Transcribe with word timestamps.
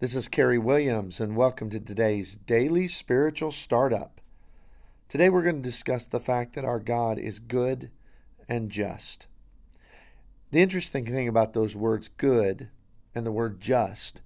This 0.00 0.14
is 0.14 0.28
Kerry 0.28 0.56
Williams, 0.56 1.20
and 1.20 1.36
welcome 1.36 1.68
to 1.68 1.78
today's 1.78 2.38
Daily 2.46 2.88
Spiritual 2.88 3.52
Startup. 3.52 4.18
Today 5.10 5.28
we're 5.28 5.42
going 5.42 5.62
to 5.62 5.68
discuss 5.68 6.06
the 6.06 6.18
fact 6.18 6.54
that 6.54 6.64
our 6.64 6.78
God 6.78 7.18
is 7.18 7.38
good 7.38 7.90
and 8.48 8.70
just. 8.70 9.26
The 10.52 10.62
interesting 10.62 11.04
thing 11.04 11.28
about 11.28 11.52
those 11.52 11.76
words 11.76 12.08
good 12.16 12.70
and 13.14 13.26
the 13.26 13.30
word 13.30 13.60
just 13.60 14.22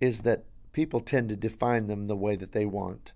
is 0.00 0.20
that 0.20 0.44
people 0.72 1.00
tend 1.00 1.28
to 1.30 1.34
define 1.34 1.88
them 1.88 2.06
the 2.06 2.14
way 2.14 2.36
that 2.36 2.52
they 2.52 2.64
want. 2.64 3.10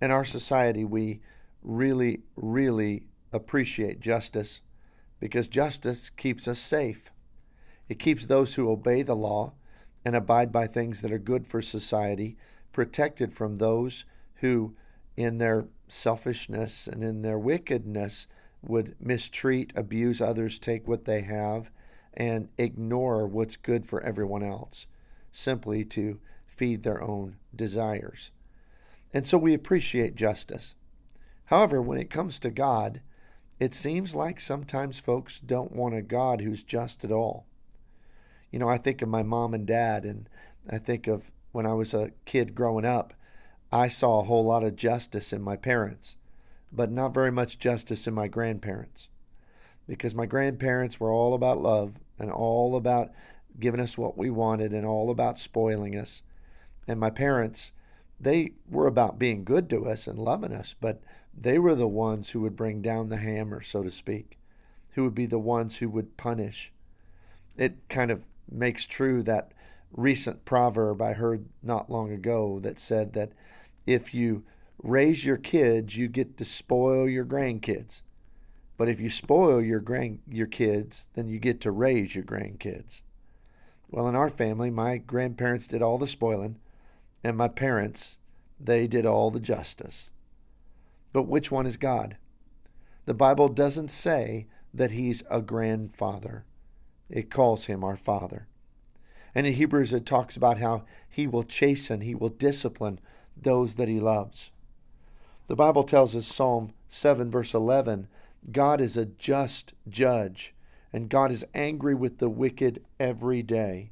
In 0.00 0.10
our 0.10 0.24
society, 0.24 0.82
we 0.82 1.20
really, 1.62 2.22
really 2.36 3.04
appreciate 3.34 4.00
justice 4.00 4.62
because 5.20 5.46
justice 5.46 6.08
keeps 6.08 6.48
us 6.48 6.58
safe. 6.58 7.10
It 7.86 7.98
keeps 7.98 8.24
those 8.24 8.54
who 8.54 8.70
obey 8.70 9.02
the 9.02 9.14
law 9.14 9.52
and 10.06 10.14
abide 10.14 10.52
by 10.52 10.68
things 10.68 11.00
that 11.02 11.10
are 11.10 11.18
good 11.18 11.48
for 11.48 11.60
society, 11.60 12.36
protected 12.72 13.32
from 13.32 13.58
those 13.58 14.04
who, 14.36 14.72
in 15.16 15.38
their 15.38 15.66
selfishness 15.88 16.86
and 16.86 17.02
in 17.02 17.22
their 17.22 17.40
wickedness, 17.40 18.28
would 18.62 18.94
mistreat, 19.00 19.72
abuse 19.74 20.20
others, 20.20 20.60
take 20.60 20.86
what 20.86 21.06
they 21.06 21.22
have, 21.22 21.72
and 22.14 22.48
ignore 22.56 23.26
what's 23.26 23.56
good 23.56 23.84
for 23.84 24.00
everyone 24.02 24.44
else, 24.44 24.86
simply 25.32 25.84
to 25.84 26.20
feed 26.46 26.84
their 26.84 27.02
own 27.02 27.34
desires. 27.56 28.30
And 29.12 29.26
so 29.26 29.36
we 29.36 29.54
appreciate 29.54 30.14
justice. 30.14 30.76
However, 31.46 31.82
when 31.82 31.98
it 31.98 32.10
comes 32.10 32.38
to 32.38 32.50
God, 32.50 33.00
it 33.58 33.74
seems 33.74 34.14
like 34.14 34.38
sometimes 34.38 35.00
folks 35.00 35.40
don't 35.40 35.72
want 35.72 35.96
a 35.96 36.02
God 36.02 36.42
who's 36.42 36.62
just 36.62 37.02
at 37.02 37.10
all 37.10 37.44
you 38.50 38.58
know, 38.58 38.68
I 38.68 38.78
think 38.78 39.02
of 39.02 39.08
my 39.08 39.22
mom 39.22 39.54
and 39.54 39.66
dad, 39.66 40.04
and 40.04 40.28
I 40.68 40.78
think 40.78 41.06
of 41.06 41.30
when 41.52 41.66
I 41.66 41.74
was 41.74 41.94
a 41.94 42.12
kid 42.24 42.54
growing 42.54 42.84
up, 42.84 43.14
I 43.72 43.88
saw 43.88 44.20
a 44.20 44.24
whole 44.24 44.44
lot 44.44 44.62
of 44.62 44.76
justice 44.76 45.32
in 45.32 45.42
my 45.42 45.56
parents, 45.56 46.16
but 46.72 46.90
not 46.90 47.14
very 47.14 47.32
much 47.32 47.58
justice 47.58 48.06
in 48.06 48.14
my 48.14 48.28
grandparents. 48.28 49.08
Because 49.88 50.14
my 50.14 50.26
grandparents 50.26 50.98
were 50.98 51.10
all 51.10 51.34
about 51.34 51.60
love 51.60 51.94
and 52.18 52.30
all 52.30 52.76
about 52.76 53.10
giving 53.58 53.80
us 53.80 53.96
what 53.96 54.18
we 54.18 54.30
wanted 54.30 54.72
and 54.72 54.86
all 54.86 55.10
about 55.10 55.38
spoiling 55.38 55.96
us. 55.96 56.22
And 56.86 57.00
my 57.00 57.10
parents, 57.10 57.72
they 58.20 58.52
were 58.68 58.86
about 58.86 59.18
being 59.18 59.44
good 59.44 59.68
to 59.70 59.86
us 59.86 60.06
and 60.06 60.18
loving 60.18 60.52
us, 60.52 60.74
but 60.80 61.02
they 61.38 61.58
were 61.58 61.74
the 61.74 61.88
ones 61.88 62.30
who 62.30 62.40
would 62.40 62.56
bring 62.56 62.82
down 62.82 63.08
the 63.08 63.18
hammer, 63.18 63.62
so 63.62 63.82
to 63.82 63.90
speak, 63.90 64.38
who 64.92 65.04
would 65.04 65.14
be 65.14 65.26
the 65.26 65.38
ones 65.38 65.76
who 65.76 65.88
would 65.88 66.16
punish. 66.16 66.72
It 67.56 67.76
kind 67.88 68.10
of 68.10 68.24
makes 68.50 68.86
true 68.86 69.22
that 69.24 69.52
recent 69.92 70.44
proverb 70.44 71.00
I 71.00 71.14
heard 71.14 71.46
not 71.62 71.90
long 71.90 72.12
ago 72.12 72.58
that 72.60 72.78
said 72.78 73.12
that 73.14 73.32
if 73.86 74.12
you 74.12 74.44
raise 74.82 75.24
your 75.24 75.36
kids, 75.36 75.96
you 75.96 76.08
get 76.08 76.36
to 76.38 76.44
spoil 76.44 77.08
your 77.08 77.24
grandkids. 77.24 78.02
But 78.76 78.88
if 78.88 79.00
you 79.00 79.08
spoil 79.08 79.62
your 79.62 79.80
grand 79.80 80.20
your 80.28 80.46
kids, 80.46 81.08
then 81.14 81.28
you 81.28 81.38
get 81.38 81.60
to 81.62 81.70
raise 81.70 82.14
your 82.14 82.24
grandkids. 82.24 83.00
Well, 83.88 84.08
in 84.08 84.14
our 84.14 84.28
family, 84.28 84.70
my 84.70 84.98
grandparents 84.98 85.66
did 85.66 85.80
all 85.80 85.96
the 85.96 86.08
spoiling, 86.08 86.56
and 87.24 87.36
my 87.36 87.48
parents, 87.48 88.18
they 88.60 88.86
did 88.86 89.06
all 89.06 89.30
the 89.30 89.40
justice. 89.40 90.10
But 91.12 91.22
which 91.22 91.50
one 91.50 91.66
is 91.66 91.76
God? 91.76 92.16
The 93.06 93.14
Bible 93.14 93.48
doesn't 93.48 93.90
say 93.90 94.46
that 94.74 94.90
he's 94.90 95.22
a 95.30 95.40
grandfather. 95.40 96.44
It 97.08 97.30
calls 97.30 97.66
him 97.66 97.84
our 97.84 97.96
Father. 97.96 98.46
And 99.34 99.46
in 99.46 99.54
Hebrews, 99.54 99.92
it 99.92 100.06
talks 100.06 100.36
about 100.36 100.58
how 100.58 100.84
he 101.08 101.26
will 101.26 101.44
chasten, 101.44 102.00
he 102.00 102.14
will 102.14 102.28
discipline 102.28 103.00
those 103.36 103.74
that 103.74 103.88
he 103.88 104.00
loves. 104.00 104.50
The 105.46 105.56
Bible 105.56 105.84
tells 105.84 106.16
us, 106.16 106.26
Psalm 106.26 106.72
7, 106.88 107.30
verse 107.30 107.54
11, 107.54 108.08
God 108.50 108.80
is 108.80 108.96
a 108.96 109.06
just 109.06 109.72
judge, 109.88 110.54
and 110.92 111.08
God 111.08 111.30
is 111.30 111.44
angry 111.54 111.94
with 111.94 112.18
the 112.18 112.28
wicked 112.28 112.82
every 112.98 113.42
day. 113.42 113.90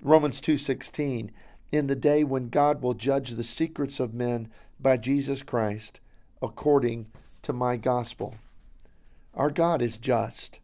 Romans 0.00 0.40
2:16 0.40 1.30
In 1.72 1.86
the 1.86 1.94
day 1.94 2.24
when 2.24 2.48
God 2.48 2.82
will 2.82 2.94
judge 2.94 3.30
the 3.30 3.42
secrets 3.42 3.98
of 4.00 4.14
men 4.14 4.50
by 4.78 4.96
Jesus 4.96 5.42
Christ 5.42 6.00
according 6.42 7.06
to 7.42 7.52
my 7.52 7.76
gospel. 7.76 8.34
Our 9.34 9.50
God 9.50 9.80
is 9.82 9.96
just. 9.96 10.58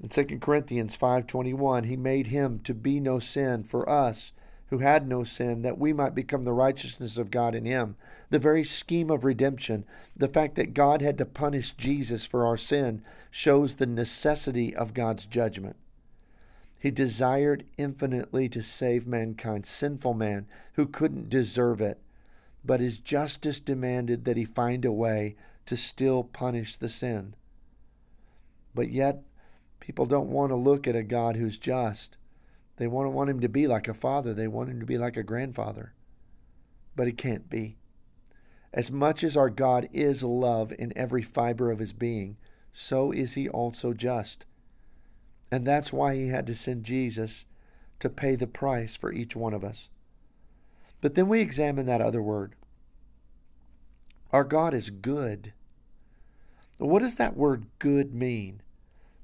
In 0.00 0.08
2 0.08 0.40
Corinthians 0.40 0.96
5:21, 0.96 1.84
he 1.84 1.96
made 1.96 2.28
him 2.28 2.60
to 2.60 2.72
be 2.72 3.00
no 3.00 3.18
sin 3.18 3.64
for 3.64 3.88
us 3.88 4.32
who 4.68 4.78
had 4.78 5.08
no 5.08 5.24
sin 5.24 5.62
that 5.62 5.78
we 5.78 5.92
might 5.92 6.14
become 6.14 6.44
the 6.44 6.52
righteousness 6.52 7.16
of 7.16 7.30
God 7.30 7.54
in 7.54 7.64
him. 7.64 7.96
The 8.30 8.38
very 8.38 8.64
scheme 8.64 9.10
of 9.10 9.24
redemption, 9.24 9.84
the 10.14 10.28
fact 10.28 10.54
that 10.56 10.74
God 10.74 11.00
had 11.00 11.18
to 11.18 11.24
punish 11.24 11.74
Jesus 11.74 12.26
for 12.26 12.46
our 12.46 12.56
sin 12.56 13.02
shows 13.30 13.74
the 13.74 13.86
necessity 13.86 14.76
of 14.76 14.94
God's 14.94 15.26
judgment. 15.26 15.76
He 16.78 16.90
desired 16.90 17.64
infinitely 17.76 18.48
to 18.50 18.62
save 18.62 19.06
mankind, 19.06 19.66
sinful 19.66 20.14
man 20.14 20.46
who 20.74 20.86
couldn't 20.86 21.30
deserve 21.30 21.80
it, 21.80 21.98
but 22.64 22.80
his 22.80 22.98
justice 22.98 23.58
demanded 23.58 24.24
that 24.26 24.36
he 24.36 24.44
find 24.44 24.84
a 24.84 24.92
way 24.92 25.34
to 25.66 25.76
still 25.76 26.22
punish 26.22 26.76
the 26.76 26.88
sin. 26.88 27.34
But 28.74 28.90
yet 28.90 29.24
People 29.88 30.04
don't 30.04 30.28
want 30.28 30.50
to 30.50 30.54
look 30.54 30.86
at 30.86 30.94
a 30.94 31.02
God 31.02 31.36
who's 31.36 31.56
just. 31.56 32.18
They 32.76 32.86
want, 32.86 33.06
to 33.06 33.10
want 33.10 33.30
him 33.30 33.40
to 33.40 33.48
be 33.48 33.66
like 33.66 33.88
a 33.88 33.94
father, 33.94 34.34
they 34.34 34.46
want 34.46 34.68
him 34.68 34.80
to 34.80 34.84
be 34.84 34.98
like 34.98 35.16
a 35.16 35.22
grandfather. 35.22 35.94
But 36.94 37.06
he 37.06 37.14
can't 37.14 37.48
be. 37.48 37.78
As 38.70 38.90
much 38.90 39.24
as 39.24 39.34
our 39.34 39.48
God 39.48 39.88
is 39.90 40.22
love 40.22 40.74
in 40.78 40.92
every 40.94 41.22
fiber 41.22 41.70
of 41.70 41.78
his 41.78 41.94
being, 41.94 42.36
so 42.74 43.12
is 43.12 43.32
he 43.32 43.48
also 43.48 43.94
just. 43.94 44.44
And 45.50 45.66
that's 45.66 45.90
why 45.90 46.16
he 46.16 46.28
had 46.28 46.46
to 46.48 46.54
send 46.54 46.84
Jesus 46.84 47.46
to 48.00 48.10
pay 48.10 48.36
the 48.36 48.46
price 48.46 48.94
for 48.94 49.10
each 49.10 49.34
one 49.34 49.54
of 49.54 49.64
us. 49.64 49.88
But 51.00 51.14
then 51.14 51.28
we 51.28 51.40
examine 51.40 51.86
that 51.86 52.02
other 52.02 52.20
word. 52.20 52.56
Our 54.34 54.44
God 54.44 54.74
is 54.74 54.90
good. 54.90 55.54
What 56.76 56.98
does 56.98 57.14
that 57.14 57.38
word 57.38 57.64
good 57.78 58.14
mean? 58.14 58.60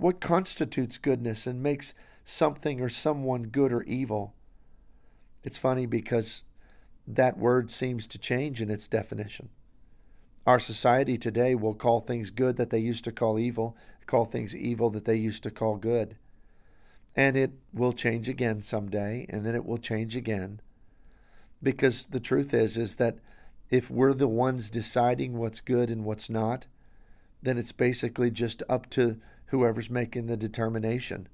What 0.05 0.21
constitutes 0.21 0.99
goodness 0.99 1.47
and 1.47 1.63
makes 1.63 1.95
something 2.27 2.79
or 2.79 2.91
someone 2.91 3.45
good 3.45 3.73
or 3.73 3.85
evil? 3.85 4.35
It's 5.43 5.57
funny 5.57 5.87
because 5.87 6.43
that 7.09 7.39
word 7.39 7.71
seems 7.71 8.07
to 8.09 8.19
change 8.19 8.61
in 8.61 8.71
its 8.71 8.87
definition. 8.87 9.49
Our 10.47 10.61
society 10.61 11.17
today 11.17 11.55
will 11.55 11.73
call 11.73 12.01
things 12.01 12.29
good 12.29 12.59
that 12.59 12.69
they 12.69 12.81
used 12.81 13.05
to 13.05 13.13
call 13.13 13.39
evil, 13.39 13.79
call 14.05 14.27
things 14.27 14.55
evil 14.55 14.91
that 14.91 15.07
they 15.07 15.17
used 15.17 15.43
to 15.45 15.51
call 15.51 15.77
good. 15.77 16.17
And 17.17 17.35
it 17.35 17.53
will 17.73 17.95
change 17.95 18.29
again 18.29 18.61
someday, 18.61 19.25
and 19.31 19.47
then 19.47 19.55
it 19.55 19.65
will 19.65 19.79
change 19.79 20.17
again. 20.17 20.61
Because 21.63 22.09
the 22.11 22.21
truth 22.21 22.53
is, 22.53 22.77
is 22.77 22.97
that 22.97 23.21
if 23.71 23.91
we're 23.91 24.13
the 24.13 24.29
ones 24.29 24.69
deciding 24.69 25.39
what's 25.39 25.63
good 25.63 25.89
and 25.89 26.05
what's 26.05 26.29
not, 26.29 26.67
then 27.43 27.57
it's 27.57 27.73
basically 27.73 28.31
just 28.31 28.63
up 28.69 28.91
to 28.91 29.17
whoever's 29.55 29.89
making 29.89 30.27
the 30.27 30.37
determination. 30.37 31.29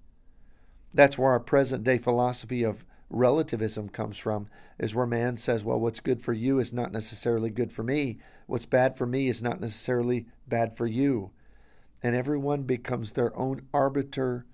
That's 0.92 1.16
where 1.16 1.30
our 1.30 1.40
present 1.40 1.84
day 1.84 1.96
philosophy 1.96 2.62
of 2.62 2.84
relativism 3.08 3.88
comes 3.88 4.18
from, 4.18 4.48
is 4.78 4.94
where 4.94 5.06
man 5.06 5.38
says, 5.38 5.64
well, 5.64 5.80
what's 5.80 6.00
good 6.00 6.20
for 6.20 6.34
you 6.34 6.58
is 6.58 6.72
not 6.72 6.92
necessarily 6.92 7.48
good 7.48 7.72
for 7.72 7.82
me. 7.82 8.18
What's 8.46 8.66
bad 8.66 8.96
for 8.96 9.06
me 9.06 9.28
is 9.28 9.42
not 9.42 9.60
necessarily 9.60 10.26
bad 10.46 10.76
for 10.76 10.86
you. 10.86 11.30
And 12.02 12.14
everyone 12.14 12.64
becomes 12.64 13.12
their 13.12 13.36
own 13.36 13.62
arbiter 13.72 14.44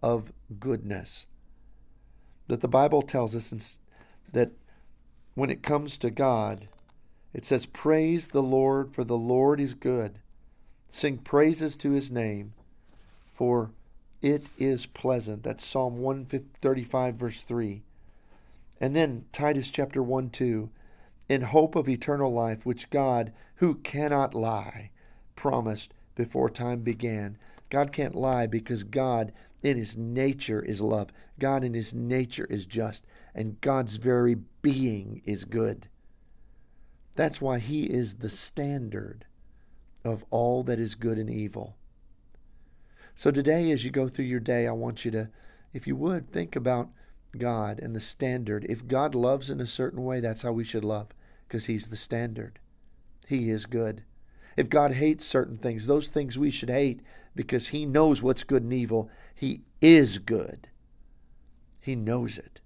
of 0.00 0.32
goodness. 0.60 1.26
That 2.46 2.60
the 2.60 2.68
Bible 2.68 3.02
tells 3.02 3.34
us 3.34 3.78
that 4.32 4.52
when 5.34 5.50
it 5.50 5.62
comes 5.62 5.98
to 5.98 6.10
God, 6.10 6.68
it 7.34 7.44
says, 7.44 7.66
Praise 7.66 8.28
the 8.28 8.42
Lord, 8.42 8.94
for 8.94 9.04
the 9.04 9.18
Lord 9.18 9.60
is 9.60 9.74
good. 9.74 10.20
Sing 10.90 11.18
praises 11.18 11.76
to 11.78 11.90
his 11.90 12.10
name 12.10 12.54
for 13.38 13.70
it 14.20 14.46
is 14.58 14.86
pleasant. 14.86 15.44
That's 15.44 15.64
Psalm 15.64 15.98
135, 15.98 17.14
verse 17.14 17.42
3. 17.44 17.82
And 18.80 18.96
then 18.96 19.26
Titus 19.32 19.70
chapter 19.70 20.02
1 20.02 20.30
2. 20.30 20.70
In 21.28 21.42
hope 21.42 21.76
of 21.76 21.88
eternal 21.88 22.32
life, 22.32 22.66
which 22.66 22.90
God, 22.90 23.32
who 23.56 23.76
cannot 23.76 24.34
lie, 24.34 24.90
promised 25.36 25.94
before 26.16 26.50
time 26.50 26.80
began. 26.80 27.38
God 27.70 27.92
can't 27.92 28.16
lie 28.16 28.48
because 28.48 28.82
God, 28.82 29.30
in 29.62 29.76
his 29.76 29.96
nature, 29.96 30.60
is 30.60 30.80
love. 30.80 31.10
God, 31.38 31.62
in 31.62 31.74
his 31.74 31.94
nature, 31.94 32.46
is 32.46 32.66
just. 32.66 33.06
And 33.36 33.60
God's 33.60 33.96
very 33.96 34.36
being 34.62 35.22
is 35.24 35.44
good. 35.44 35.86
That's 37.14 37.40
why 37.40 37.60
he 37.60 37.84
is 37.84 38.16
the 38.16 38.30
standard 38.30 39.26
of 40.04 40.24
all 40.30 40.64
that 40.64 40.80
is 40.80 40.96
good 40.96 41.18
and 41.18 41.30
evil. 41.30 41.77
So 43.18 43.32
today, 43.32 43.72
as 43.72 43.84
you 43.84 43.90
go 43.90 44.08
through 44.08 44.26
your 44.26 44.38
day, 44.38 44.68
I 44.68 44.70
want 44.70 45.04
you 45.04 45.10
to, 45.10 45.28
if 45.72 45.88
you 45.88 45.96
would, 45.96 46.30
think 46.30 46.54
about 46.54 46.90
God 47.36 47.80
and 47.80 47.96
the 47.96 48.00
standard. 48.00 48.64
If 48.68 48.86
God 48.86 49.12
loves 49.12 49.50
in 49.50 49.60
a 49.60 49.66
certain 49.66 50.04
way, 50.04 50.20
that's 50.20 50.42
how 50.42 50.52
we 50.52 50.62
should 50.62 50.84
love, 50.84 51.08
because 51.48 51.66
He's 51.66 51.88
the 51.88 51.96
standard. 51.96 52.60
He 53.26 53.50
is 53.50 53.66
good. 53.66 54.04
If 54.56 54.68
God 54.68 54.92
hates 54.92 55.26
certain 55.26 55.58
things, 55.58 55.88
those 55.88 56.06
things 56.06 56.38
we 56.38 56.52
should 56.52 56.70
hate 56.70 57.00
because 57.34 57.68
He 57.68 57.86
knows 57.86 58.22
what's 58.22 58.44
good 58.44 58.62
and 58.62 58.72
evil. 58.72 59.10
He 59.34 59.62
is 59.80 60.18
good. 60.18 60.68
He 61.80 61.96
knows 61.96 62.38
it. 62.38 62.60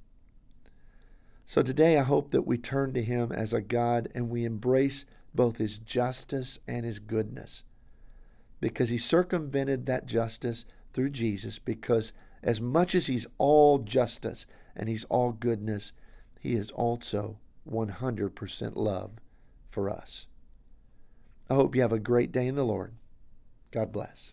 So 1.47 1.63
today 1.63 1.97
I 1.97 2.03
hope 2.03 2.31
that 2.31 2.47
we 2.47 2.59
turn 2.59 2.93
to 2.93 3.03
Him 3.03 3.33
as 3.33 3.55
a 3.55 3.63
God 3.63 4.11
and 4.15 4.29
we 4.29 4.45
embrace 4.45 5.07
both 5.35 5.57
His 5.57 5.79
justice 5.79 6.59
and 6.69 6.85
His 6.85 6.99
goodness. 6.99 7.63
Because 8.63 8.91
He 8.91 8.97
circumvented 8.99 9.87
that 9.87 10.07
justice 10.07 10.65
through 10.95 11.11
Jesus, 11.11 11.59
because 11.59 12.13
as 12.45 12.61
much 12.61 12.95
as 12.95 13.09
He's 13.09 13.27
all 13.37 13.81
justice 13.81 14.47
and 14.77 14.89
He's 14.89 15.05
all 15.07 15.33
goodness, 15.33 15.91
He 16.39 16.55
is 16.55 16.71
also 16.71 17.39
100% 17.69 18.73
love 18.77 19.11
for 19.69 19.91
us. 19.91 20.27
I 21.51 21.55
hope 21.55 21.75
you 21.75 21.83
have 21.83 21.93
a 21.93 21.99
great 21.99 22.31
day 22.31 22.47
in 22.47 22.55
the 22.55 22.65
Lord. 22.65 22.95
God 23.73 23.91
bless. 23.91 24.33